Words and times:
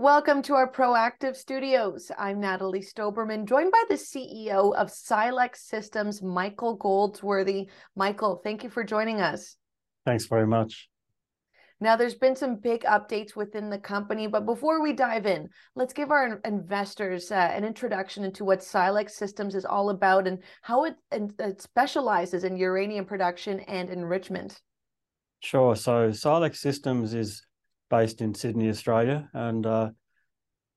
Welcome 0.00 0.40
to 0.44 0.54
our 0.54 0.72
Proactive 0.72 1.36
Studios. 1.36 2.10
I'm 2.18 2.40
Natalie 2.40 2.80
Stoberman, 2.80 3.44
joined 3.44 3.70
by 3.70 3.84
the 3.86 3.96
CEO 3.96 4.74
of 4.74 4.90
Silex 4.90 5.68
Systems, 5.68 6.22
Michael 6.22 6.74
Goldsworthy. 6.76 7.68
Michael, 7.94 8.40
thank 8.42 8.64
you 8.64 8.70
for 8.70 8.82
joining 8.82 9.20
us. 9.20 9.56
Thanks 10.06 10.24
very 10.24 10.46
much. 10.46 10.88
Now, 11.80 11.96
there's 11.96 12.14
been 12.14 12.34
some 12.34 12.56
big 12.56 12.84
updates 12.84 13.36
within 13.36 13.68
the 13.68 13.76
company, 13.76 14.26
but 14.26 14.46
before 14.46 14.80
we 14.80 14.94
dive 14.94 15.26
in, 15.26 15.50
let's 15.74 15.92
give 15.92 16.10
our 16.10 16.40
investors 16.46 17.30
uh, 17.30 17.34
an 17.34 17.64
introduction 17.64 18.24
into 18.24 18.42
what 18.42 18.64
Silex 18.64 19.18
Systems 19.18 19.54
is 19.54 19.66
all 19.66 19.90
about 19.90 20.26
and 20.26 20.38
how 20.62 20.84
it, 20.84 20.94
it 21.12 21.60
specializes 21.60 22.44
in 22.44 22.56
uranium 22.56 23.04
production 23.04 23.60
and 23.60 23.90
enrichment. 23.90 24.62
Sure. 25.40 25.76
So, 25.76 26.10
Silex 26.10 26.58
Systems 26.58 27.12
is 27.12 27.42
based 27.90 28.22
in 28.22 28.34
Sydney, 28.34 28.70
Australia. 28.70 29.28
And 29.34 29.66
uh, 29.66 29.90
a 29.90 29.94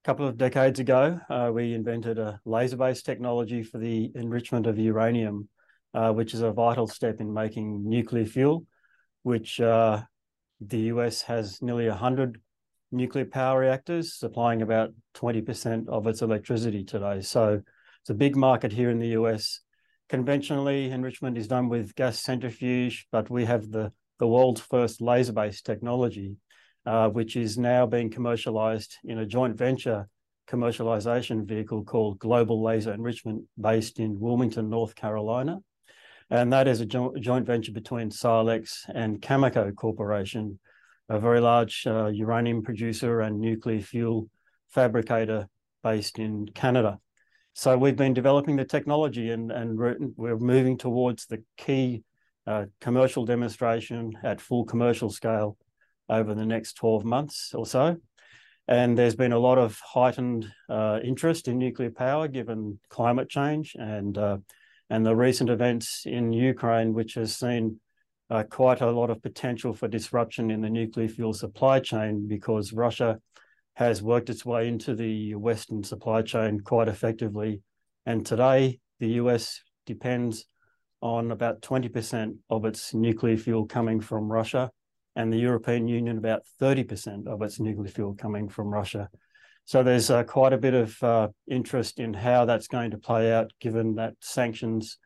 couple 0.03 0.27
of 0.27 0.37
decades 0.37 0.79
ago, 0.79 1.19
uh, 1.29 1.51
we 1.53 1.73
invented 1.73 2.19
a 2.19 2.41
laser 2.43 2.75
based 2.75 3.05
technology 3.05 3.63
for 3.63 3.77
the 3.77 4.11
enrichment 4.15 4.67
of 4.67 4.77
uranium, 4.77 5.47
uh, 5.93 6.11
which 6.11 6.33
is 6.33 6.41
a 6.41 6.51
vital 6.51 6.87
step 6.87 7.21
in 7.21 7.33
making 7.33 7.87
nuclear 7.87 8.25
fuel, 8.25 8.65
which 9.21 9.61
uh, 9.61 10.01
the 10.59 10.79
US 10.79 11.21
has 11.21 11.61
nearly 11.61 11.87
100 11.87 12.41
nuclear 12.91 13.25
power 13.25 13.61
reactors 13.61 14.15
supplying 14.15 14.61
about 14.61 14.91
20% 15.15 15.87
of 15.87 16.07
its 16.07 16.21
electricity 16.21 16.83
today. 16.83 17.21
So 17.21 17.61
it's 18.01 18.09
a 18.09 18.15
big 18.15 18.35
market 18.35 18.71
here 18.71 18.89
in 18.89 18.99
the 18.99 19.09
US. 19.19 19.61
Conventionally, 20.09 20.91
enrichment 20.91 21.37
is 21.37 21.47
done 21.47 21.69
with 21.69 21.95
gas 21.95 22.19
centrifuge, 22.19 23.07
but 23.11 23.29
we 23.29 23.45
have 23.45 23.71
the, 23.71 23.91
the 24.19 24.27
world's 24.27 24.61
first 24.61 25.01
laser 25.01 25.33
based 25.33 25.65
technology 25.65 26.37
which 26.85 27.35
is 27.35 27.57
now 27.57 27.85
being 27.85 28.09
commercialized 28.09 28.97
in 29.03 29.19
a 29.19 29.25
joint 29.25 29.57
venture 29.57 30.07
commercialization 30.47 31.45
vehicle 31.45 31.83
called 31.83 32.19
Global 32.19 32.61
Laser 32.61 32.93
Enrichment, 32.93 33.43
based 33.59 33.99
in 33.99 34.19
Wilmington, 34.19 34.69
North 34.69 34.95
Carolina. 34.95 35.59
And 36.29 36.51
that 36.51 36.67
is 36.67 36.81
a 36.81 36.85
jo- 36.85 37.13
joint 37.19 37.45
venture 37.45 37.71
between 37.71 38.11
Silex 38.11 38.85
and 38.93 39.21
Cameco 39.21 39.73
Corporation, 39.75 40.59
a 41.09 41.19
very 41.19 41.39
large 41.39 41.85
uh, 41.85 42.07
uranium 42.07 42.63
producer 42.63 43.21
and 43.21 43.39
nuclear 43.39 43.81
fuel 43.81 44.29
fabricator 44.69 45.47
based 45.83 46.19
in 46.19 46.47
Canada. 46.47 46.99
So 47.53 47.77
we've 47.77 47.95
been 47.95 48.13
developing 48.13 48.55
the 48.55 48.65
technology 48.65 49.29
and, 49.29 49.51
and 49.51 49.77
we're 50.17 50.39
moving 50.39 50.77
towards 50.77 51.27
the 51.27 51.43
key 51.55 52.03
uh, 52.47 52.65
commercial 52.81 53.25
demonstration 53.25 54.13
at 54.23 54.41
full 54.41 54.65
commercial 54.65 55.09
scale 55.09 55.57
over 56.09 56.33
the 56.33 56.45
next 56.45 56.73
12 56.73 57.05
months 57.05 57.53
or 57.53 57.65
so. 57.65 57.97
And 58.67 58.97
there's 58.97 59.15
been 59.15 59.33
a 59.33 59.39
lot 59.39 59.57
of 59.57 59.79
heightened 59.79 60.51
uh, 60.69 60.99
interest 61.03 61.47
in 61.47 61.57
nuclear 61.57 61.91
power 61.91 62.27
given 62.27 62.79
climate 62.89 63.29
change 63.29 63.75
and 63.77 64.17
uh, 64.17 64.37
and 64.89 65.05
the 65.05 65.15
recent 65.15 65.49
events 65.49 66.03
in 66.05 66.31
Ukraine, 66.31 66.93
which 66.93 67.15
has 67.15 67.35
seen 67.35 67.79
uh, 68.29 68.43
quite 68.43 68.81
a 68.81 68.91
lot 68.91 69.09
of 69.09 69.21
potential 69.21 69.73
for 69.73 69.87
disruption 69.87 70.51
in 70.51 70.61
the 70.61 70.69
nuclear 70.69 71.07
fuel 71.07 71.33
supply 71.33 71.79
chain 71.79 72.27
because 72.27 72.73
Russia 72.73 73.19
has 73.75 74.03
worked 74.03 74.29
its 74.29 74.45
way 74.45 74.67
into 74.67 74.93
the 74.95 75.35
Western 75.35 75.83
supply 75.83 76.21
chain 76.21 76.59
quite 76.59 76.87
effectively. 76.87 77.61
And 78.05 78.25
today, 78.25 78.79
the 78.99 79.09
US 79.21 79.61
depends 79.85 80.45
on 81.01 81.31
about 81.31 81.61
20% 81.61 82.37
of 82.49 82.65
its 82.65 82.93
nuclear 82.93 83.35
fuel 83.37 83.65
coming 83.65 83.99
from 83.99 84.31
Russia 84.31 84.71
and 85.15 85.31
the 85.31 85.37
European 85.37 85.87
Union 85.87 86.17
about 86.17 86.43
30% 86.61 87.27
of 87.27 87.41
its 87.41 87.59
nuclear 87.59 87.89
fuel 87.89 88.15
coming 88.15 88.49
from 88.49 88.67
Russia. 88.67 89.09
So 89.65 89.81
there's 89.83 90.09
uh, 90.09 90.23
quite 90.23 90.53
a 90.53 90.57
bit 90.57 90.73
of 90.73 91.01
uh, 91.03 91.27
interest 91.49 91.99
in 91.99 92.13
how 92.13 92.45
that's 92.45 92.67
going 92.67 92.91
to 92.91 92.97
play 92.97 93.31
out, 93.31 93.51
given 93.61 93.95
that 93.95 94.15
sanctions 94.19 94.97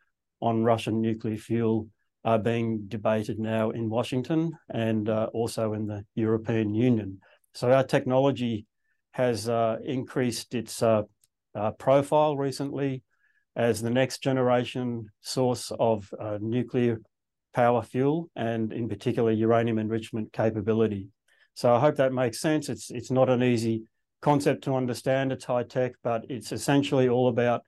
on 0.42 0.64
Russian 0.64 1.02
nuclear 1.02 1.38
fuel 1.38 1.88
are 2.26 2.40
being 2.40 2.86
debated 2.88 3.40
now 3.40 3.70
in 3.70 3.90
Washington 3.90 4.52
and 4.70 5.10
uh, 5.10 5.30
also 5.34 5.74
in 5.74 5.88
the 5.88 6.04
European 6.16 6.74
Union. 6.74 7.20
So 7.54 7.72
our 7.72 7.84
technology 7.84 8.66
has 9.12 9.48
uh, 9.48 9.78
increased 9.84 10.54
its 10.54 10.84
uh, 10.84 11.04
uh, 11.56 11.72
profile 11.72 12.36
recently 12.36 13.04
as 13.56 13.82
the 13.82 13.90
next 13.90 14.22
generation 14.22 15.10
source 15.22 15.72
of 15.80 16.14
nuclear 16.40 17.00
power 17.58 17.82
fuel 17.82 18.30
and 18.36 18.72
in 18.72 18.88
particular 18.88 19.32
uranium 19.32 19.80
enrichment 19.80 20.32
capability. 20.32 21.10
So 21.56 21.74
I 21.74 21.80
hope 21.80 21.96
that 21.96 22.14
makes 22.14 22.40
sense. 22.40 22.70
It's 22.70 22.92
it's 22.92 23.10
not 23.10 23.30
an 23.30 23.42
easy 23.42 23.76
concept 24.22 24.64
to 24.66 24.76
understand. 24.76 25.32
It's 25.32 25.46
high 25.46 25.64
tech, 25.64 25.94
but 26.04 26.22
it's 26.30 26.52
essentially 26.52 27.10
all 27.10 27.30
about 27.30 27.62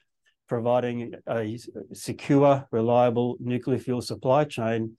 providing 0.48 1.16
a 1.28 1.58
secure, 1.92 2.68
reliable 2.72 3.38
nuclear 3.40 3.80
fuel 3.80 4.02
supply 4.02 4.44
chain 4.44 4.96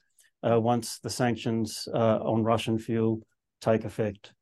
uh, 0.49 0.59
once 0.61 0.99
the 0.99 1.11
sanctions 1.11 1.87
uh, 1.95 2.19
on 2.33 2.43
Russian 2.43 2.77
fuel 2.77 3.21
take 3.61 3.85
effect. 3.85 4.33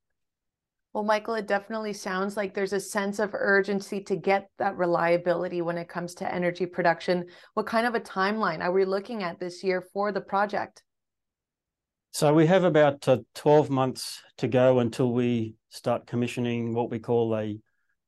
Well, 0.94 1.04
Michael, 1.04 1.34
it 1.34 1.46
definitely 1.46 1.92
sounds 1.92 2.36
like 2.36 2.54
there's 2.54 2.72
a 2.72 2.80
sense 2.80 3.18
of 3.18 3.34
urgency 3.34 4.00
to 4.04 4.16
get 4.16 4.48
that 4.58 4.76
reliability 4.76 5.60
when 5.60 5.76
it 5.76 5.88
comes 5.88 6.14
to 6.16 6.34
energy 6.34 6.64
production. 6.64 7.26
What 7.54 7.66
kind 7.66 7.86
of 7.86 7.94
a 7.94 8.00
timeline 8.00 8.62
are 8.62 8.72
we 8.72 8.84
looking 8.84 9.22
at 9.22 9.38
this 9.38 9.62
year 9.62 9.84
for 9.92 10.12
the 10.12 10.20
project? 10.20 10.82
So 12.12 12.32
we 12.32 12.46
have 12.46 12.64
about 12.64 13.06
uh, 13.06 13.18
12 13.34 13.68
months 13.68 14.22
to 14.38 14.48
go 14.48 14.78
until 14.78 15.12
we 15.12 15.54
start 15.68 16.06
commissioning 16.06 16.72
what 16.72 16.90
we 16.90 16.98
call 16.98 17.36
a, 17.36 17.58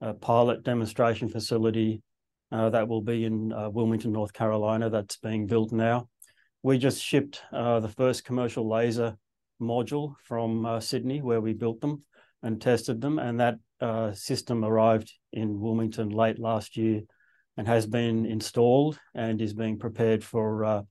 a 0.01 0.15
pilot 0.15 0.65
demonstration 0.65 1.29
facility 1.29 2.03
uh, 2.51 2.71
that 2.71 2.89
will 2.89 3.03
be 3.03 3.27
in 3.27 3.53
uh, 3.53 3.69
Wilmington, 3.69 4.11
North 4.11 4.33
Carolina, 4.33 4.89
that's 4.89 5.19
being 5.19 5.47
built 5.47 5.71
now. 5.71 6.09
We 6.63 6.79
just 6.79 7.03
shipped 7.03 7.43
uh, 7.53 7.81
the 7.81 7.89
first 7.89 8.25
commercial 8.25 8.69
laser 8.69 9.17
module 9.61 10.15
from 10.25 10.65
uh, 10.65 10.81
Sydney, 10.81 11.21
where 11.21 11.43
we 11.43 11.53
built 11.53 11.83
them 11.83 12.03
and 12.43 12.61
tested 12.61 13.01
them, 13.01 13.19
and 13.19 13.41
that 13.41 13.57
uh, 13.81 14.13
system 14.13 14.65
arrived 14.65 15.13
in 15.33 15.61
Wilmington 15.61 16.11
late 16.11 16.39
last 16.39 16.77
year 16.77 17.03
and 17.57 17.67
has 17.67 17.87
been 17.87 18.27
installed 18.27 18.99
and 19.15 19.41
is 19.41 19.53
being 19.53 19.79
prepared 19.79 20.25
for 20.25 20.65
uh, 20.65 20.83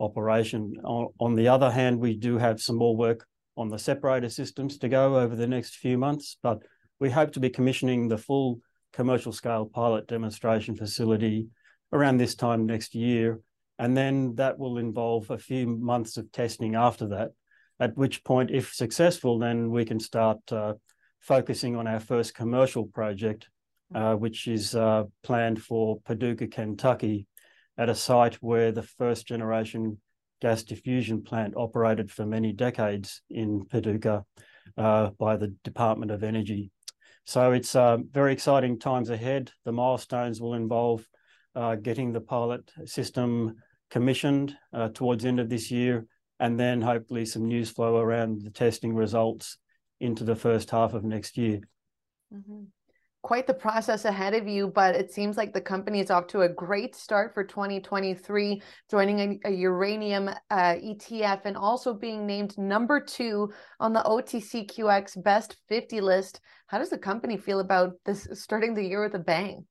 operation. 0.00 0.74
On, 0.84 1.08
on, 1.20 1.34
the 1.34 1.48
other 1.48 1.70
hand, 1.70 1.98
we 1.98 2.16
do 2.16 2.38
have 2.38 2.60
some 2.60 2.76
more 2.76 2.96
work 2.96 3.26
on 3.56 3.68
the 3.68 3.78
separator 3.78 4.28
systems 4.28 4.78
to 4.78 4.88
go 4.88 5.18
over 5.18 5.34
the 5.34 5.46
next 5.46 5.76
few 5.76 5.96
months, 5.96 6.36
but 6.42 6.62
we 7.00 7.10
hope 7.10 7.32
to 7.32 7.40
be 7.40 7.50
commissioning 7.50 8.08
the 8.08 8.18
full 8.18 8.60
commercial 8.92 9.32
scale 9.32 9.66
pilot 9.66 10.06
demonstration 10.06 10.74
facility 10.74 11.48
around 11.92 12.16
this 12.16 12.34
time 12.34 12.66
next 12.66 12.94
year. 12.94 13.40
And 13.78 13.96
then 13.96 14.34
that 14.36 14.58
will 14.58 14.78
involve 14.78 15.30
a 15.30 15.38
few 15.38 15.66
months 15.66 16.16
of 16.16 16.32
testing 16.32 16.74
after 16.74 17.08
that, 17.08 17.32
at 17.78 17.96
which 17.96 18.24
point, 18.24 18.50
if 18.50 18.72
successful, 18.72 19.38
then 19.38 19.70
we 19.70 19.84
can 19.84 20.00
start 20.00 20.38
uh, 20.50 20.74
focusing 21.26 21.74
on 21.74 21.88
our 21.88 21.98
first 21.98 22.34
commercial 22.34 22.86
project, 22.86 23.48
uh, 23.94 24.14
which 24.14 24.46
is 24.46 24.76
uh, 24.76 25.02
planned 25.24 25.60
for 25.60 26.00
Paducah, 26.04 26.46
Kentucky, 26.46 27.26
at 27.76 27.88
a 27.88 27.94
site 27.94 28.36
where 28.36 28.70
the 28.70 28.82
first 28.82 29.26
generation 29.26 30.00
gas 30.40 30.62
diffusion 30.62 31.22
plant 31.22 31.54
operated 31.56 32.10
for 32.12 32.24
many 32.24 32.52
decades 32.52 33.22
in 33.28 33.64
Paducah 33.66 34.24
uh, 34.78 35.10
by 35.18 35.36
the 35.36 35.48
Department 35.64 36.12
of 36.12 36.22
Energy. 36.22 36.70
So 37.24 37.50
it's 37.52 37.74
uh, 37.74 37.98
very 38.12 38.32
exciting 38.32 38.78
times 38.78 39.10
ahead. 39.10 39.50
The 39.64 39.72
milestones 39.72 40.40
will 40.40 40.54
involve 40.54 41.04
uh, 41.56 41.74
getting 41.74 42.12
the 42.12 42.20
pilot 42.20 42.70
system 42.84 43.56
commissioned 43.90 44.56
uh, 44.72 44.90
towards 44.90 45.24
end 45.24 45.40
of 45.40 45.48
this 45.48 45.72
year, 45.72 46.06
and 46.38 46.60
then 46.60 46.80
hopefully 46.80 47.26
some 47.26 47.46
news 47.46 47.68
flow 47.70 47.96
around 47.96 48.42
the 48.42 48.50
testing 48.50 48.94
results 48.94 49.58
into 50.00 50.24
the 50.24 50.36
first 50.36 50.70
half 50.70 50.94
of 50.94 51.04
next 51.04 51.36
year. 51.36 51.60
Mm-hmm. 52.32 52.64
Quite 53.22 53.48
the 53.48 53.54
process 53.54 54.04
ahead 54.04 54.34
of 54.34 54.46
you, 54.46 54.68
but 54.68 54.94
it 54.94 55.12
seems 55.12 55.36
like 55.36 55.52
the 55.52 55.60
company 55.60 55.98
is 55.98 56.12
off 56.12 56.28
to 56.28 56.42
a 56.42 56.48
great 56.48 56.94
start 56.94 57.34
for 57.34 57.42
2023, 57.42 58.62
joining 58.88 59.40
a, 59.44 59.48
a 59.48 59.50
uranium 59.50 60.28
uh, 60.28 60.74
ETF 60.74 61.40
and 61.44 61.56
also 61.56 61.92
being 61.92 62.24
named 62.24 62.56
number 62.56 63.00
two 63.00 63.52
on 63.80 63.92
the 63.92 64.02
OTCQX 64.02 65.22
Best 65.24 65.56
50 65.68 66.00
list. 66.00 66.40
How 66.68 66.78
does 66.78 66.90
the 66.90 66.98
company 66.98 67.36
feel 67.36 67.58
about 67.58 67.94
this 68.04 68.28
starting 68.32 68.74
the 68.74 68.84
year 68.84 69.02
with 69.02 69.14
a 69.14 69.18
bang? 69.18 69.66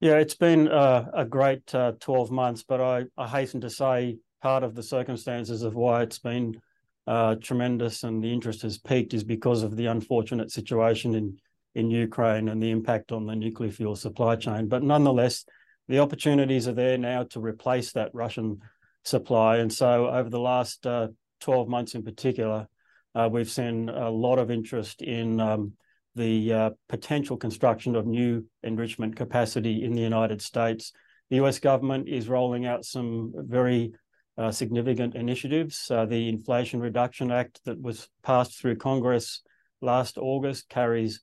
Yeah, 0.00 0.18
it's 0.18 0.36
been 0.36 0.68
uh, 0.68 1.06
a 1.14 1.24
great 1.24 1.74
uh, 1.74 1.92
12 2.00 2.30
months, 2.30 2.62
but 2.62 2.80
I, 2.80 3.04
I 3.16 3.26
hasten 3.26 3.62
to 3.62 3.70
say 3.70 4.18
part 4.42 4.62
of 4.62 4.74
the 4.74 4.82
circumstances 4.82 5.62
of 5.62 5.74
why 5.74 6.02
it's 6.02 6.18
been 6.18 6.60
uh, 7.08 7.34
tremendous 7.36 8.04
and 8.04 8.22
the 8.22 8.32
interest 8.32 8.62
has 8.62 8.78
peaked 8.78 9.14
is 9.14 9.24
because 9.24 9.62
of 9.62 9.76
the 9.76 9.86
unfortunate 9.86 10.52
situation 10.52 11.14
in 11.14 11.38
in 11.74 11.90
Ukraine 11.90 12.48
and 12.48 12.62
the 12.62 12.70
impact 12.70 13.12
on 13.12 13.24
the 13.24 13.36
nuclear 13.36 13.70
fuel 13.70 13.94
supply 13.94 14.34
chain. 14.36 14.68
But 14.68 14.82
nonetheless, 14.82 15.44
the 15.86 16.00
opportunities 16.00 16.66
are 16.66 16.72
there 16.72 16.98
now 16.98 17.22
to 17.24 17.40
replace 17.40 17.92
that 17.92 18.10
Russian 18.12 18.60
supply. 19.04 19.58
And 19.58 19.72
so, 19.72 20.08
over 20.08 20.28
the 20.28 20.40
last 20.40 20.86
uh, 20.86 21.08
12 21.40 21.68
months 21.68 21.94
in 21.94 22.02
particular, 22.02 22.66
uh, 23.14 23.28
we've 23.30 23.50
seen 23.50 23.88
a 23.88 24.10
lot 24.10 24.38
of 24.38 24.50
interest 24.50 25.02
in 25.02 25.40
um, 25.40 25.72
the 26.14 26.52
uh, 26.52 26.70
potential 26.88 27.36
construction 27.36 27.94
of 27.96 28.06
new 28.06 28.44
enrichment 28.62 29.14
capacity 29.14 29.84
in 29.84 29.92
the 29.92 30.02
United 30.02 30.42
States. 30.42 30.92
The 31.30 31.36
US 31.36 31.58
government 31.58 32.08
is 32.08 32.28
rolling 32.28 32.66
out 32.66 32.84
some 32.84 33.32
very 33.36 33.92
uh, 34.38 34.52
significant 34.52 35.14
initiatives. 35.14 35.90
Uh, 35.90 36.06
the 36.06 36.28
Inflation 36.28 36.80
Reduction 36.80 37.32
Act 37.32 37.60
that 37.64 37.80
was 37.80 38.08
passed 38.22 38.58
through 38.58 38.76
Congress 38.76 39.42
last 39.80 40.16
August 40.16 40.68
carries 40.68 41.20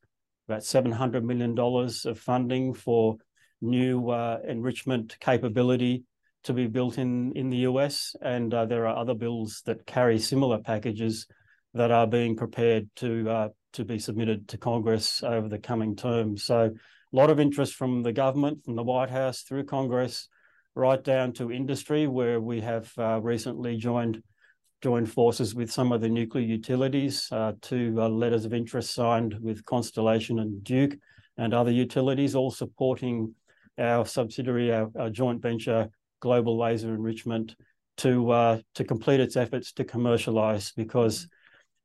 about 0.47 0.62
$700 0.62 1.23
million 1.23 1.57
of 1.57 2.19
funding 2.19 2.73
for 2.73 3.17
new 3.62 4.09
uh, 4.09 4.39
enrichment 4.47 5.17
capability 5.19 6.03
to 6.44 6.53
be 6.53 6.67
built 6.67 6.97
in, 6.97 7.31
in 7.35 7.50
the 7.50 7.57
US. 7.69 8.15
And 8.21 8.53
uh, 8.53 8.65
there 8.65 8.85
are 8.88 8.95
other 8.95 9.15
bills 9.15 9.62
that 9.65 9.85
carry 9.85 10.19
similar 10.19 10.59
packages 10.59 11.25
that 11.73 11.91
are 11.91 12.07
being 12.07 12.35
prepared 12.35 12.89
to 12.97 13.29
uh, 13.29 13.50
to 13.73 13.83
be 13.83 14.00
submitted 14.00 14.47
to 14.47 14.57
Congress 14.57 15.21
over 15.21 15.50
the 15.50 15.59
coming 15.59 15.97
term. 15.97 16.38
So 16.38 16.71
a 16.71 17.15
lot 17.15 17.29
of 17.29 17.41
interest 17.41 17.73
from 17.73 18.03
the 18.03 18.13
government, 18.13 18.63
from 18.63 18.75
the 18.75 18.83
White 18.83 19.09
House 19.09 19.41
through 19.41 19.65
Congress, 19.65 20.29
right 20.75 21.04
down 21.04 21.33
to 21.33 21.51
industry, 21.51 22.07
where 22.07 22.39
we 22.39 22.62
have 22.62 22.92
uh, 22.98 23.19
recently 23.22 23.77
joined 23.77 24.22
joined 24.81 25.12
forces 25.12 25.56
with 25.56 25.72
some 25.72 25.92
of 25.92 26.01
the 26.01 26.10
nuclear 26.10 26.44
utilities 26.44 27.27
uh, 27.31 27.54
to 27.62 27.95
uh, 27.98 28.10
letters 28.10 28.45
of 28.45 28.54
interest 28.54 28.94
signed 28.94 29.36
with 29.42 29.66
Constellation 29.66 30.39
and 30.39 30.63
Duke 30.63 30.95
and 31.38 31.54
other 31.54 31.72
utilities, 31.72 32.36
all 32.36 32.51
supporting 32.51 33.33
our 33.80 34.06
subsidiary, 34.06 34.72
our, 34.72 34.92
our 35.00 35.10
joint 35.10 35.42
venture, 35.42 35.89
Global 36.19 36.57
Laser 36.57 36.94
Enrichment, 36.94 37.56
to 37.98 38.30
uh, 38.31 38.60
to 38.75 38.83
complete 38.83 39.19
its 39.19 39.38
efforts 39.38 39.72
to 39.74 39.83
commercialize 39.83 40.72
because 40.74 41.27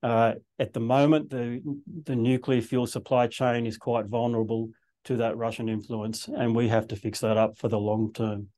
uh, 0.02 0.34
at 0.58 0.72
the 0.72 0.80
moment 0.80 1.30
the 1.30 1.60
the 2.04 2.16
nuclear 2.16 2.60
fuel 2.60 2.86
supply 2.86 3.26
chain 3.28 3.66
is 3.66 3.78
quite 3.78 4.06
vulnerable 4.06 4.70
to 5.04 5.16
that 5.16 5.36
Russian 5.36 5.68
influence, 5.68 6.28
and 6.28 6.54
we 6.54 6.68
have 6.68 6.88
to 6.88 6.96
fix 6.96 7.20
that 7.20 7.36
up 7.36 7.56
for 7.56 7.68
the 7.68 7.78
long 7.78 8.12
term. 8.12 8.48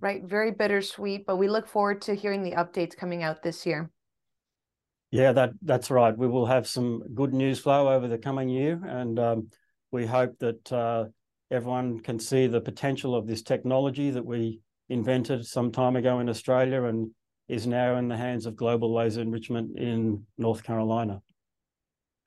Right, 0.00 0.22
very 0.24 0.52
bittersweet, 0.52 1.26
but 1.26 1.36
we 1.36 1.48
look 1.48 1.68
forward 1.68 2.02
to 2.02 2.14
hearing 2.14 2.42
the 2.42 2.52
updates 2.52 2.96
coming 2.96 3.22
out 3.22 3.42
this 3.42 3.66
year. 3.66 3.90
Yeah, 5.10 5.32
that 5.32 5.50
that's 5.60 5.90
right. 5.90 6.16
We 6.16 6.26
will 6.26 6.46
have 6.46 6.66
some 6.66 7.02
good 7.14 7.34
news 7.34 7.58
flow 7.58 7.92
over 7.92 8.08
the 8.08 8.16
coming 8.16 8.48
year, 8.48 8.80
and 8.82 9.18
um, 9.18 9.48
we 9.90 10.06
hope 10.06 10.38
that 10.38 10.72
uh, 10.72 11.04
everyone 11.50 12.00
can 12.00 12.18
see 12.18 12.46
the 12.46 12.62
potential 12.62 13.14
of 13.14 13.26
this 13.26 13.42
technology 13.42 14.10
that 14.10 14.24
we 14.24 14.60
invented 14.88 15.44
some 15.44 15.70
time 15.70 15.96
ago 15.96 16.20
in 16.20 16.30
Australia 16.30 16.84
and 16.84 17.10
is 17.48 17.66
now 17.66 17.96
in 17.96 18.08
the 18.08 18.16
hands 18.16 18.46
of 18.46 18.56
Global 18.56 18.94
Laser 18.94 19.20
Enrichment 19.20 19.78
in 19.78 20.24
North 20.38 20.64
Carolina. 20.64 21.20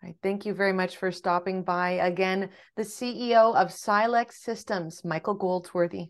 Right. 0.04 0.16
Thank 0.22 0.46
you 0.46 0.54
very 0.54 0.74
much 0.74 0.98
for 0.98 1.12
stopping 1.12 1.64
by. 1.64 1.92
Again, 1.94 2.50
the 2.78 2.84
CEO 2.84 3.56
of 3.56 3.72
Silex 3.72 4.44
Systems, 4.44 5.04
Michael 5.04 5.34
Goldsworthy. 5.34 6.10